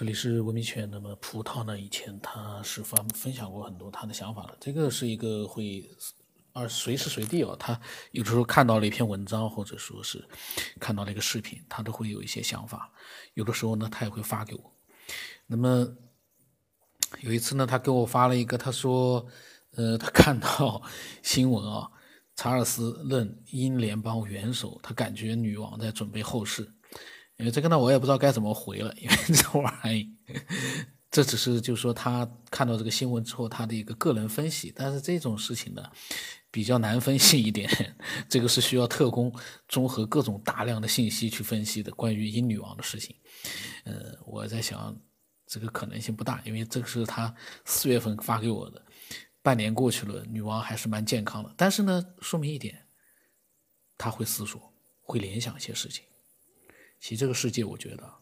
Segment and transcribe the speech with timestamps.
[0.00, 0.88] 这里是文明圈。
[0.90, 1.78] 那么葡萄呢？
[1.78, 4.56] 以前他是分分享过很多他的想法的。
[4.58, 5.86] 这个是一个会，
[6.54, 7.78] 而随时随地哦，他
[8.12, 10.26] 有的时候看到了一篇文章，或者说是
[10.78, 12.90] 看到了一个视频，他都会有一些想法。
[13.34, 14.72] 有的时候呢，他也会发给我。
[15.46, 15.86] 那么
[17.20, 19.26] 有一次呢，他给我发了一个，他说，
[19.72, 20.80] 呃，他看到
[21.22, 21.86] 新闻啊，
[22.34, 26.72] 查尔斯任英联邦元首，他感觉女王在准备后事。
[27.40, 30.14] 因为这个呢，我也不知道该怎么回了，因为这玩意
[31.10, 35.82] 这只是就是说他看到这个新闻之后他的一个个人分析，但是这种事情呢
[36.52, 37.68] 比较难分析一点，
[38.28, 39.34] 这个是需要特工
[39.66, 41.90] 综合各种大量的信息去分析的。
[41.92, 43.16] 关于英女王的事情，
[43.84, 44.96] 呃，我在想
[45.46, 48.80] 这个可能性不大，因为这个是他四月份发给我的，
[49.42, 51.52] 半年过去了，女王还是蛮健康的。
[51.56, 52.86] 但是呢，说明一点，
[53.98, 56.04] 他会思索，会联想一些事情。
[57.00, 58.14] 其实这个世界，我觉得，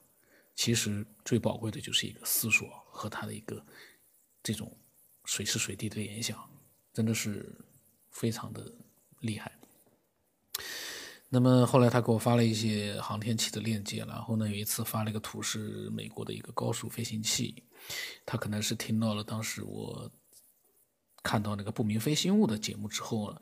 [0.55, 3.61] 其实最宝贵的就是一个思索和他的一个
[4.41, 4.75] 这种
[5.25, 6.49] 随时随地的联想，
[6.93, 7.53] 真的是
[8.11, 8.73] 非常的
[9.21, 9.53] 厉害。
[11.29, 17.65] 那么后来他给我发了一些航天器的链接，然后呢有一次发了一个图是美国的一个高速飞行器，
[18.25, 20.11] 他可能是听到了当时我
[21.23, 23.37] 看到那个不明飞行物的节目之后，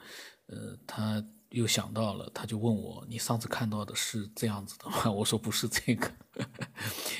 [0.46, 1.22] 呃，他。
[1.50, 6.10] 又想到了，他就问我：“你上次看到的是这样子的吗？” 我说：“不是这个，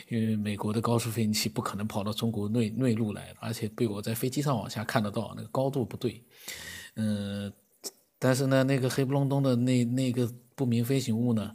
[0.09, 6.25] 因为美国的高速飞行器不可能跑到中国内内陆来，而且被我在飞机上往下看得到，那个高度不对。
[6.97, 7.53] 嗯，
[8.19, 11.55] 但是呢，那个黑不隆咚的那那个不明飞行物呢，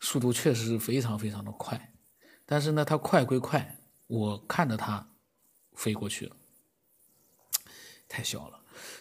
[0.00, 1.94] 速度确实是非常非常的快，
[2.44, 5.08] 但是呢，它快归快，我看着它
[5.74, 6.36] 飞过去了，
[8.08, 8.57] 太小了。”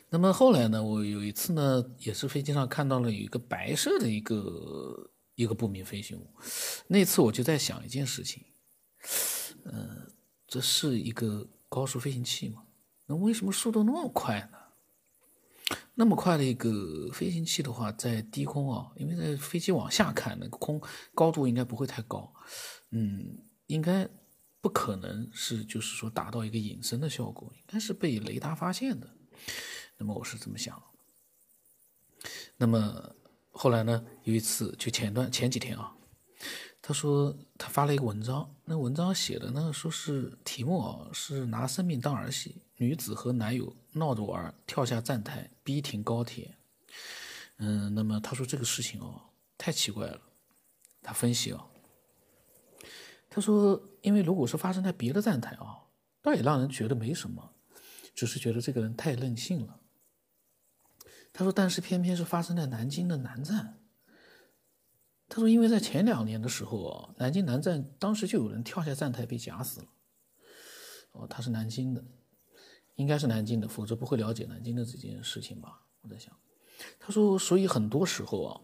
[0.09, 0.81] 那么后来呢？
[0.81, 6.25] 我有一次呢，也是飞机上看到了有一个白色的一个一个不明飞行物。
[6.87, 8.43] 那次我就在想一件事情，
[9.65, 10.07] 呃，
[10.47, 12.63] 这是一个高速飞行器吗？
[13.05, 14.57] 那为什么速度那么快呢？
[15.95, 20.81] 那么快的一个飞行器的话，在低空啊，因为在飞机往下看，那个空
[21.13, 22.33] 高度应该不会太高，
[22.91, 24.07] 嗯，应该
[24.61, 29.09] 不可能是就是说达到一个隐身的效果，应该是被雷达发现的。
[29.97, 30.81] 那么我是这么想。
[32.55, 33.15] 那么
[33.51, 34.05] 后来呢？
[34.23, 35.95] 有一次，就前段前几天啊，
[36.81, 46.55] 他说他发了一个文章，那文章写的呢，说是题目啊是拿生命当儿戏，女子和男友闹着玩，跳下站台逼停高铁。
[47.57, 49.21] 嗯，那么他说这个事情哦
[49.57, 50.21] 太奇怪了。
[51.01, 51.65] 他分析啊，
[53.29, 55.85] 他说因为如果是发生在别的站台啊，
[56.21, 57.53] 倒也让人觉得没什么，
[58.13, 59.79] 只是觉得这个人太任性了。
[61.37, 63.77] 他说：“但是偏偏是发生在南京的南站。”
[65.29, 69.87] 他说：“因为在前两年的时候啊，南京南站当时就有人跳下站台被夹死了。”
[71.13, 72.03] 哦，他是南京的，
[72.95, 75.83] 应该是南京的，否则不会了解南京的这件事情吧？
[76.01, 76.35] 我在想。
[76.99, 78.59] 他说：“所以很多时候啊，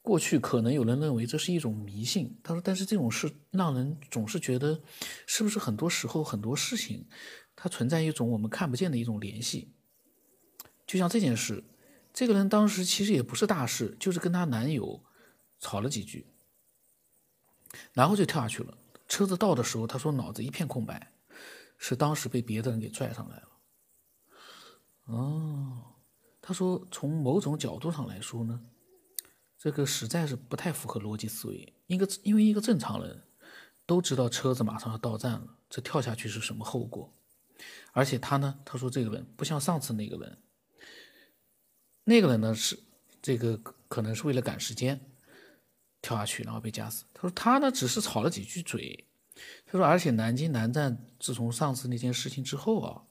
[0.00, 4.80] 过去可能有人认为这是一种迷信。”他说：“但是这种事让人总是觉得，
[5.26, 7.06] 是不是很多时候很多事情，
[7.54, 9.74] 它存在一种我们看不见的一种联系？
[10.86, 11.62] 就像这件事。”
[12.14, 15.02] 这个人当时其实也不是大事，就是跟她男友
[15.58, 16.28] 吵了几句，
[17.92, 18.78] 然后就跳下去了。
[19.08, 21.12] 车子到的时候，她说脑子一片空白，
[21.76, 23.48] 是当时被别的人给拽上来了。
[25.06, 25.96] 哦，
[26.40, 28.60] 她说从某种角度上来说呢，
[29.58, 31.74] 这个实在是不太符合逻辑思维。
[31.88, 33.24] 一个因为一个正常人
[33.84, 37.12] 都知道车子马上要到站了，这跳下去是什么后果？
[37.90, 40.38] 而且他呢，他说这个人不像上次那个人。
[42.04, 42.78] 那个人呢是
[43.22, 43.56] 这个
[43.88, 45.00] 可能是为了赶时间
[46.02, 47.04] 跳下去，然后被夹死。
[47.14, 49.06] 他说他呢只是吵了几句嘴。
[49.66, 53.02] 他说而且南京南站自从上次那件事情之后啊，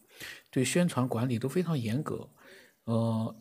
[0.52, 2.30] 对宣传管理都非常严格。
[2.84, 3.36] 呃，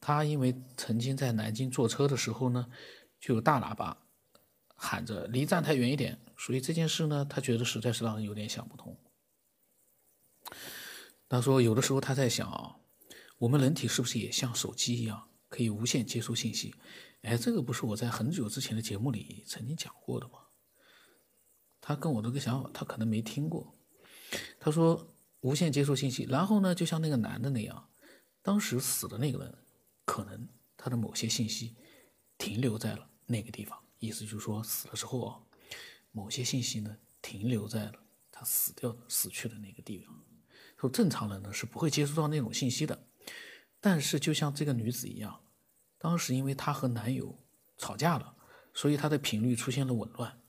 [0.00, 2.68] 他因为曾经在南京坐车的时候呢，
[3.20, 3.96] 就有大喇叭
[4.74, 8.98] 喊着离站台远一点，所以这件事呢，他觉得实在是让人有点想不通。
[11.28, 12.76] 他说有的时候他在想啊。
[13.38, 16.74] 我们人体是不是也像手机一样，可以无限接收信息？
[17.22, 20.38] 哎，这个不是我在很久之前的节目里曾经讲过的吗？
[21.80, 23.76] 他跟我这个想法，他可能没听过。
[24.58, 27.90] 他说无限接收信息，然后呢，就像那个男的那样，
[28.42, 29.58] 当时死的那个人，
[30.04, 31.76] 可能他的某些信息
[32.38, 35.40] 停留在了那个地方，意思就是说死了之后啊，
[36.10, 37.94] 某些信息呢停留在了
[38.32, 40.24] 他死掉、死去的那个地方。
[40.80, 43.06] 说正常人呢是不会接触到那种信息的。
[43.80, 45.44] 但是，就像这个女子一样，
[45.98, 47.38] 当时因为她和男友
[47.76, 48.36] 吵架了，
[48.74, 50.40] 所以她的频率出现了紊乱，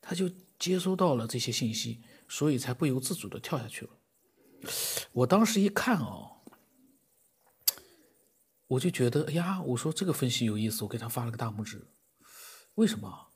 [0.00, 3.90] 她就接收到了这些信息，所以才不由自主的跳下去了。
[5.12, 6.42] 我当时一看哦，
[8.68, 11.86] 我就觉得，哎呀，我说这个分析有意思，我给他发了个大拇指。
[12.76, 13.28] 为什么？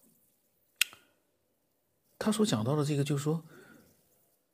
[2.19, 3.45] 他所讲到的这个，就是说，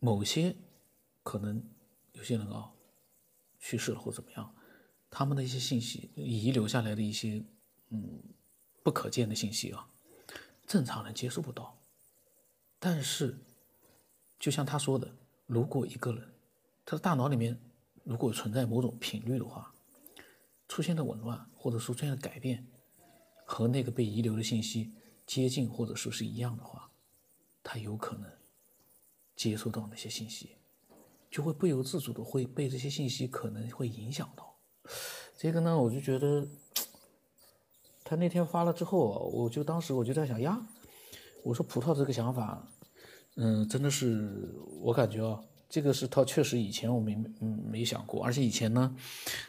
[0.01, 0.57] 某些
[1.23, 1.63] 可能
[2.13, 2.73] 有些人啊
[3.61, 4.55] 去世了或怎么样，
[5.15, 7.45] 他们的一些信息遗留下来的一些
[7.91, 8.23] 嗯
[8.83, 9.87] 不可见的信息啊，
[10.67, 11.79] 正常人接受不到。
[12.79, 13.39] 但是，
[14.41, 15.15] 就像他说的，
[15.45, 16.35] 如果一个人
[16.87, 17.61] 他的大脑里面
[18.05, 19.75] 如果存在某种频率的话，
[20.67, 22.67] 出现的紊乱或者说出现的改变。
[23.45, 24.95] 和那个被遗留的信息
[25.27, 26.91] 接近或者说是一样的话，
[27.63, 28.31] 他有可能
[29.37, 30.57] 接收到那些信息，
[31.31, 34.52] 就会不由自主的会被这些信息可能会影响到。
[35.43, 36.47] 这个呢，我就觉得
[38.05, 40.65] 他那天发了之后，我就当时我就在想呀，
[41.43, 42.69] 我说葡萄这个想法，
[43.35, 48.95] 嗯，真的是我感觉啊，这个是他确实以前我没嗯没想过，而且以前呢，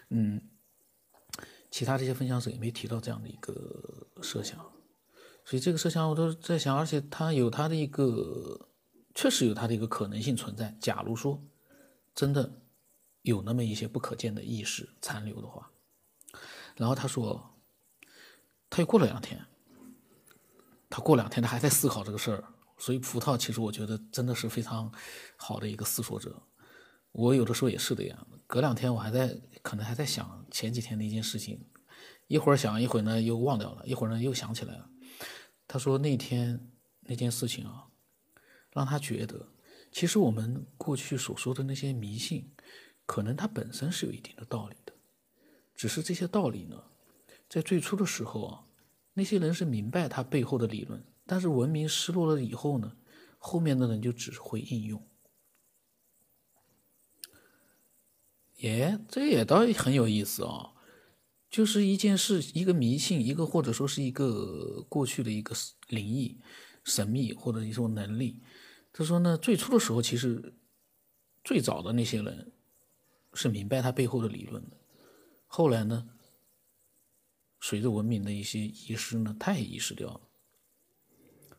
[0.10, 0.42] 嗯。
[1.70, 4.60] 其他这些分享者也没提到这样的一个设想，
[5.46, 8.70] 所以这个设想我都在想，而且它有它的一个，
[9.14, 10.76] 确实有它的一个可能性存在。
[10.80, 11.40] 假如说
[12.16, 12.62] 真的
[13.22, 15.72] 有那么一些不可见的意识残留的话，
[16.76, 17.56] 然后他说，
[18.70, 19.40] 他又过了两天，
[20.90, 22.44] 他过两天他还在思考这个事儿，
[22.78, 24.92] 所以葡萄其实我觉得真的是非常
[25.38, 26.42] 好的一个思索者。
[27.12, 31.64] 我有的时候也是的呀，隔两天我还在，可能还在想前几天的一件事情，
[32.28, 34.90] 一会儿想一会儿呢又忘掉了，一会儿呢又想起来了。
[35.68, 36.72] 他说那天
[37.02, 37.86] 那件事情啊，
[38.72, 39.48] 让他觉得，
[39.92, 42.52] 其实我们过去所说的那些迷信，
[43.06, 44.76] 可能它本身是有一定的道理，
[45.84, 46.82] 只是这些道理呢，
[47.50, 48.64] 在最初的时候啊，
[49.16, 52.96] 那些人是明白它背后的理论，但是文明失落了以后呢，
[53.38, 55.06] 后面的人就只会应用。
[58.60, 60.72] 耶，这也倒很有意思啊！
[61.50, 65.54] 就是一件事，一个迷信，一个或者说是一个过去的一个
[65.90, 66.40] 灵异、
[66.86, 68.42] 神秘或者一种能力。
[68.94, 70.54] 他说呢，最初的时候，其实
[71.44, 72.54] 最早的那些人
[73.34, 74.78] 是明白他背后的理论的。
[75.56, 76.10] 后来呢，
[77.62, 80.22] 随着文明的一些遗失呢，他也遗失掉了。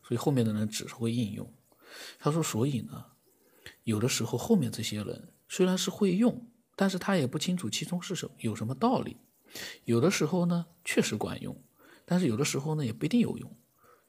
[0.03, 1.53] 所以后面的人只是会应用。
[2.19, 3.05] 他说，所以呢，
[3.83, 6.51] 有的时候后面这些人虽然是会用。
[6.77, 9.15] 但是他也不清楚其中是什么有什么道理，
[9.85, 11.63] 有的时候呢确实管用，
[12.03, 13.57] 但是有的时候呢也不一定有用，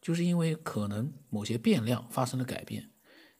[0.02, 2.90] 就是因为可能某些变量发生了改变，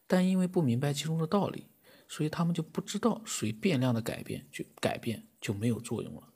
[0.07, 1.67] 但因为不明白其中的道理，
[2.07, 6.33] 所以他们就不知道随变量的改变就改变就没有作用了。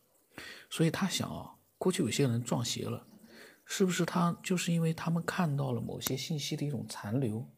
[0.69, 3.07] 所以他想啊，过去有些人撞邪了，
[3.65, 7.49] 是不是他就是因为他们看到了某些信息的一种残留？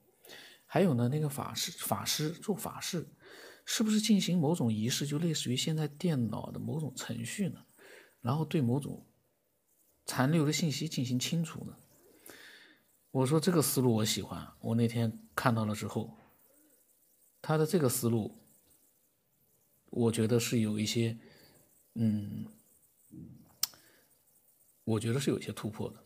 [0.67, 3.09] 还有呢，那个法师法师做法事。
[3.65, 7.65] 是不是进行某种仪式，就类似于现在电脑的某种程序呢？
[8.21, 9.07] 然后对某种
[10.05, 11.77] 残留的信息进行清除呢？
[13.13, 14.53] 我说这个思路我喜欢。
[14.59, 16.19] 我那天看到了之后，
[17.41, 18.37] 他的这个思路，
[19.91, 21.17] 我觉得是有一些，
[21.95, 22.45] 嗯，
[24.85, 26.03] 我觉得是有些突破的，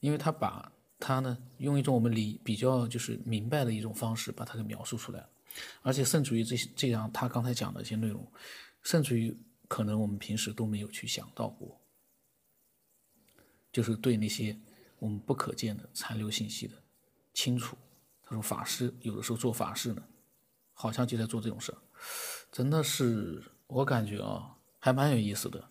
[0.00, 5.28] 因为他把他呢用一种我们理比较就是明白的一种方式把它给描述出来了。
[5.82, 8.26] 而且甚至于这些这样，他刚才讲的一些内容，
[8.82, 9.36] 甚至于
[9.68, 11.80] 可能我们平时都没有去想到过，
[13.72, 14.58] 就是对那些
[14.98, 16.74] 我们不可见的残留信息的
[17.32, 17.76] 清楚。
[18.24, 20.02] 他说法师有的时候做法事呢，
[20.72, 21.78] 好像就在做这种事儿，
[22.50, 25.70] 真的是我感觉啊，还蛮有意思的。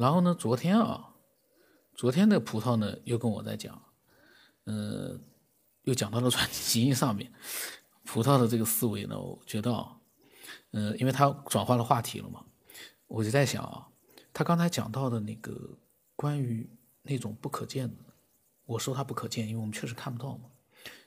[0.00, 1.14] 然后呢，昨天啊，
[1.94, 3.82] 昨天的葡萄呢又跟我在讲，
[4.64, 5.22] 嗯。
[5.84, 7.32] 又讲到了转基因上面，
[8.04, 9.96] 葡萄的这个思维呢，我觉得啊，
[10.72, 12.44] 嗯，因为他转换了话题了嘛，
[13.06, 13.88] 我就在想啊，
[14.30, 15.78] 他刚才讲到的那个
[16.14, 16.68] 关于
[17.00, 18.04] 那种不可见的，
[18.66, 20.50] 我说他不可见，因为我们确实看不到嘛，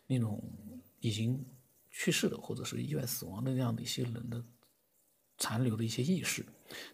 [0.08, 0.44] 那种
[1.00, 1.46] 已经
[1.92, 4.44] 去世的或者是意外死亡的那样的一些人的
[5.38, 6.44] 残留的一些意识，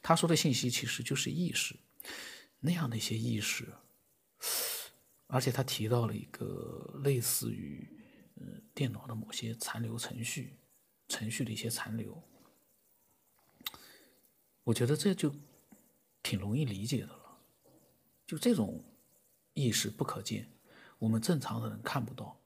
[0.04, 1.80] 他说的信息其实就是意识，
[2.60, 3.68] 那样的一些意识。
[5.28, 7.88] 而且他提到了一个类似于，
[8.36, 10.58] 呃，电脑的某些残留程序，
[11.08, 12.24] 程序的一些残留。
[14.64, 15.32] 我觉得这就
[16.24, 17.38] 挺容易理解的了。
[18.26, 18.84] 就这种
[19.54, 20.52] 意识不可见，
[20.98, 22.40] 我们正常的人看不到，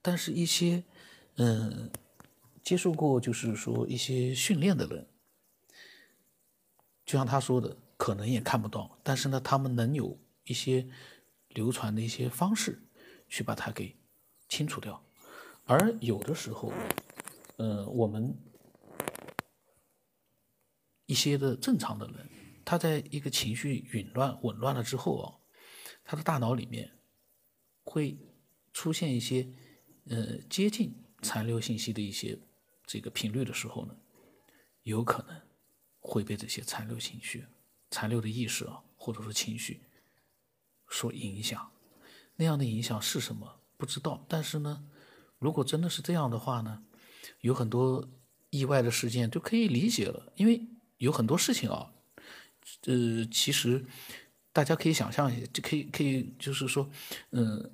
[0.00, 0.84] 但是一些，
[1.36, 1.90] 嗯，
[2.62, 5.06] 接受过就是说一些训练的人，
[7.04, 10.88] 就像他说的，可能也看不到，但是呢，他们能有一些。
[11.50, 12.86] 流传的一些方式，
[13.28, 13.96] 去把它给
[14.46, 15.02] 清除掉。
[15.64, 16.70] 而有的时候，
[17.56, 18.36] 呃，我们
[21.06, 22.28] 一些的正常的人，
[22.62, 25.32] 他在一个情绪紊乱、紊乱了之后啊，
[26.04, 26.92] 他的大脑里面
[27.84, 28.18] 会
[28.74, 29.48] 出现一些
[30.10, 32.38] 呃接近残留信息的一些
[32.84, 33.96] 这个频率的时候呢，
[34.82, 35.40] 有可能
[36.00, 37.46] 会被这些残留情绪、
[37.90, 39.82] 残留的意识啊，或者说情绪
[40.88, 41.70] 所影响。
[42.36, 43.60] 那样的影响是什么？
[43.76, 44.24] 不知道。
[44.28, 44.86] 但是呢。
[45.38, 46.82] 如果真的是这样的话呢，
[47.42, 48.08] 有很多
[48.48, 50.66] 意外的事件就可以理解了，因为
[50.96, 51.92] 有很多事情啊，
[52.86, 53.84] 呃，其实
[54.50, 56.88] 大家可以想象一下，就可以可以就是说，
[57.32, 57.70] 嗯，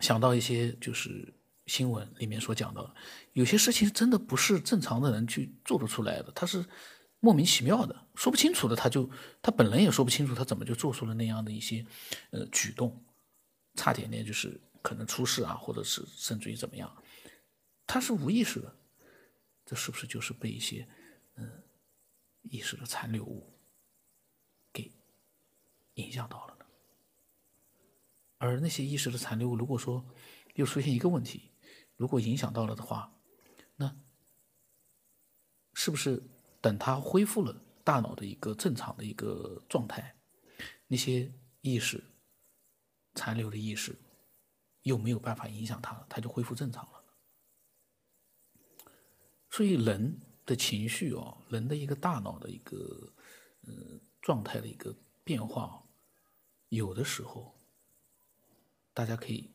[0.00, 1.32] 想到一些就是
[1.66, 2.92] 新闻里面所讲到的，
[3.34, 6.64] 有些事情真的不是正常的人去做得出来的，他是
[7.24, 9.08] 莫名其妙的，说不清楚的，他就
[9.40, 11.84] 他本人也说不清楚，他怎么就做出了那样的一些
[12.30, 13.04] 呃举动，
[13.74, 14.60] 差点点就是。
[14.84, 16.94] 可能出事啊，或者是甚至于怎么样，
[17.86, 18.76] 他是无意识的，
[19.64, 20.86] 这是不是就是被一些
[21.36, 21.62] 嗯
[22.42, 23.50] 意识的残留物
[24.74, 24.92] 给
[25.94, 26.66] 影响到了呢？
[28.36, 30.04] 而那些意识的残留物，如果说
[30.52, 31.50] 又出现一个问题，
[31.96, 33.18] 如果影响到了的话，
[33.76, 33.96] 那
[35.72, 36.22] 是不是
[36.64, 37.54] 等他恢复了
[37.84, 40.16] 大脑的一个正常的一个状态，
[40.86, 41.30] 那些
[41.60, 42.02] 意识
[43.14, 43.94] 残留的意识？
[44.80, 47.04] 又没有办法影响他了，他就恢复正常了。
[49.50, 53.12] 所以人的情绪哦，人的一个大脑的一个
[53.66, 55.86] 嗯状态的一个变化，
[56.70, 57.60] 有的时候
[58.94, 59.50] 大家可以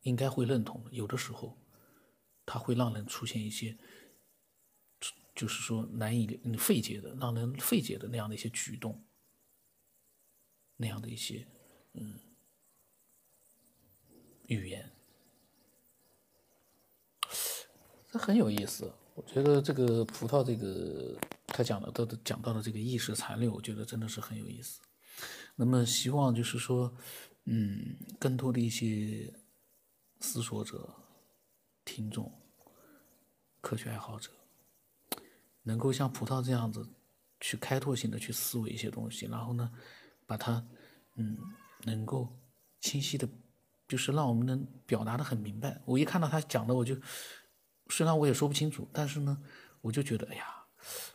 [0.00, 1.58] 应该会认同，有的时候
[2.46, 3.76] 它会让人出现一些，
[5.38, 6.26] 就是说难以
[6.58, 9.02] 费解的、让人费解的那样的一些举动，
[10.76, 11.46] 那样的一些
[11.94, 12.18] 嗯。
[14.48, 14.90] 语言，
[18.10, 18.90] 这很有意思。
[19.14, 24.80] 我觉得这个葡萄，这个他讲的都讲到的这个意识残留，我觉得真的是很有意思。
[25.54, 26.96] 那么希望就是说，
[27.44, 29.30] 嗯，更多的一些
[30.20, 30.94] 思索者、
[31.84, 32.32] 听众、
[33.60, 34.30] 科学爱好者，
[35.68, 36.88] 能够像葡萄这样子
[37.38, 39.70] 去开拓性的去思维一些东西，然后呢，
[40.26, 40.66] 把它，
[41.14, 41.38] 嗯，
[41.84, 42.36] 能够
[42.80, 43.28] 清晰的。
[43.88, 45.80] 就是让我们能表达的很明白。
[45.86, 46.94] 我一看到他讲的，我就
[47.88, 49.42] 虽然我也说不清楚，但是呢，
[49.80, 50.44] 我就觉得，哎呀，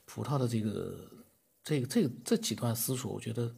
[0.06, 1.08] 葡萄的这个
[1.64, 3.56] 这个这个这几段思索，我觉得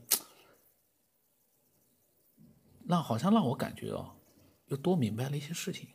[2.85, 4.11] 让好像让我感觉啊，
[4.65, 5.87] 又多明白了一些事情。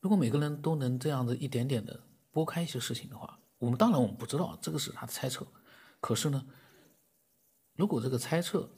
[0.00, 2.02] 如果每个人都能这样子一点点的
[2.36, 5.46] 拨开一些事情的话，我们当然我们不知道这个是他的猜测，
[6.00, 6.46] 可是呢，
[7.72, 8.68] 如果这个猜测。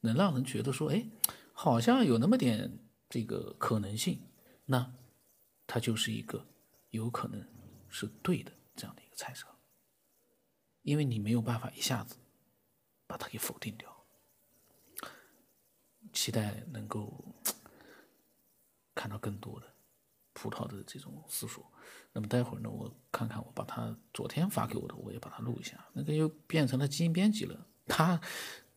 [0.00, 1.04] 能让人觉得说，哎，
[1.52, 4.20] 好像有那么点这个可能性，
[4.66, 4.94] 那
[5.66, 6.46] 它就是一个
[6.90, 7.44] 有可能
[7.88, 9.48] 是对的这样的一个猜测，
[10.82, 12.16] 因为你没有办法一下子
[13.06, 13.90] 把它给否定掉。
[16.12, 17.34] 期待能够
[18.94, 19.66] 看到更多的
[20.36, 21.64] 葡萄的这种思索。
[22.12, 25.84] 那么待会儿呢，我看看我把他昨天发给我的，我也把它录一下。
[25.94, 28.20] 那个又变成了基因编辑了，他。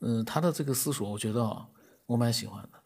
[0.02, 1.70] 嗯，他的这个思索，我觉得啊，
[2.06, 2.82] 我蛮喜欢的。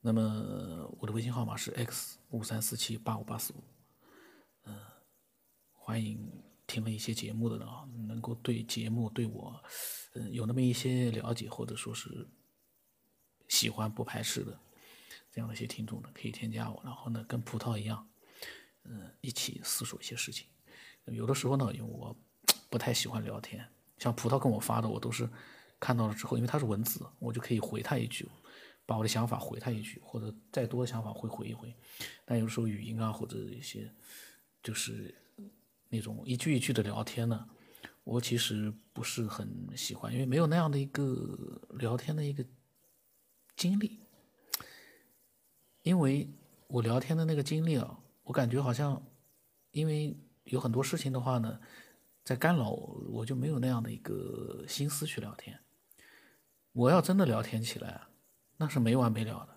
[0.00, 3.62] 那么我的微信号码是 x 五三四七八五八四五，
[4.64, 4.76] 嗯，
[5.72, 9.62] 欢迎听了一些节目的人啊，能够对节目对我，
[10.14, 12.28] 嗯，有那么一些了解，或者说是
[13.46, 14.58] 喜欢不排斥的
[15.32, 18.08] 这样的一些听众呢，可以添加我，然后呢，跟葡萄一样，
[18.84, 20.46] 嗯，一起思索一些事情。
[21.06, 22.16] 有的时候呢，因为我
[22.68, 23.64] 不太喜欢聊天。
[23.98, 25.28] 像葡萄跟我发的，我都是
[25.78, 28.28] 看到了之后，因为他是文字，我就可以回他一句，
[28.86, 31.74] 把我的想法回他一句，或者再多的想法会回一回。
[32.24, 33.92] 但有时候语音啊，或者一些
[34.62, 35.14] 就是
[35.88, 37.46] 那种一句一句的聊天呢，
[38.04, 42.44] 我其实不是很喜欢，因为没有那样的一个聊天的一个
[43.56, 44.00] 经历。
[45.82, 46.28] 因为
[46.66, 49.02] 我聊天的那个经历啊，我感觉好像，
[49.70, 51.60] 因为有很多事情的话呢。
[52.22, 55.58] 在干扰我，我就没有那样的一个心思去聊天。
[56.72, 58.02] 我要真的聊天起来，
[58.58, 59.56] 那是没完没了的。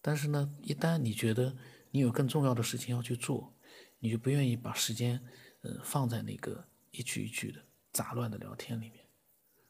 [0.00, 1.54] 但是呢，一旦你觉得
[1.90, 3.54] 你有更重要的事情要去做，
[3.98, 5.22] 你就不愿意把时间，
[5.60, 7.60] 呃，放在那个一句一句的
[7.92, 9.04] 杂乱的聊天里面。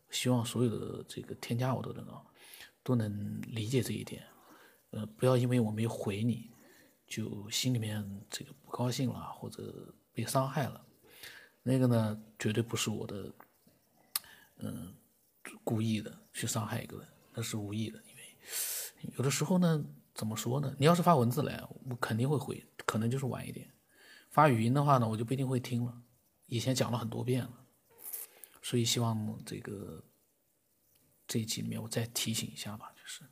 [0.09, 2.23] 希望所有的这个添加我的人啊，
[2.85, 4.25] 都能理解这一点。
[4.93, 6.51] 呃，不要因为我没有回你，
[7.07, 10.83] 就心里面这个不高兴了，或者被伤害了。
[11.63, 13.33] 那个呢，绝对不是我的，
[14.57, 14.95] 嗯，
[15.63, 19.85] 故意的去伤害一个人，那是无意的，因为有的时候呢，
[20.15, 20.75] 怎么说呢？
[20.79, 23.73] 你要是发文字来，我肯定会回，可能就是晚一点。
[24.31, 26.03] 发语音的话呢，我就不一定会听了。
[26.47, 27.67] 以前讲了很多遍了，
[28.61, 30.05] 所以希望这个
[31.27, 33.23] 这一集里面我再提醒一下吧，就是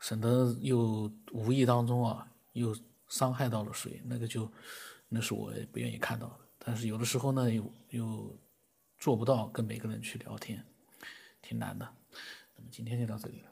[0.00, 2.76] 省得又无意当中啊又
[3.08, 4.50] 伤害到了谁，那个就
[5.08, 6.36] 那是我不愿意看到的。
[6.58, 8.38] 但是有的时候呢，又又
[8.98, 10.64] 做不到跟每个人去聊天，
[11.40, 11.88] 挺难的。
[12.56, 13.49] 那么今天就到这里了。